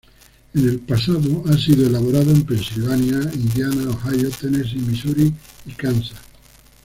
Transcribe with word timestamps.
En 0.55 0.67
el 0.67 0.79
pasado, 0.79 1.43
ha 1.45 1.55
sido 1.55 1.85
elaborado 1.85 2.31
en 2.31 2.43
Pensilvania, 2.43 3.19
Indiana, 3.35 3.87
Ohio, 3.87 4.31
Tennessee, 4.31 4.79
Misuri 4.79 5.31
y 5.67 5.71
Kansas. 5.73 6.17